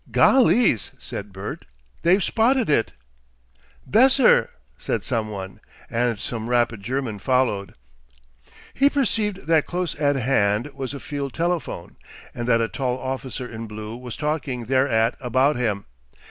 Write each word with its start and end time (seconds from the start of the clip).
"Gollys!" 0.09 0.93
said 0.97 1.31
Bert. 1.31 1.65
"They've 2.01 2.23
spotted 2.23 2.71
it." 2.71 2.93
"Besser," 3.85 4.49
said 4.75 5.03
some 5.03 5.29
one, 5.29 5.59
and 5.91 6.19
some 6.19 6.49
rapid 6.49 6.81
German 6.81 7.19
followed. 7.19 7.75
He 8.73 8.89
perceived 8.89 9.45
that 9.45 9.67
close 9.67 9.93
at 9.93 10.15
hand 10.15 10.71
was 10.73 10.95
a 10.95 10.99
field 10.99 11.35
telephone, 11.35 11.97
and 12.33 12.47
that 12.47 12.61
a 12.61 12.67
tall 12.67 12.97
officer 12.97 13.47
in 13.47 13.67
blue 13.67 13.95
was 13.95 14.15
talking 14.17 14.65
thereat 14.65 15.15
about 15.21 15.55
him. 15.55 15.85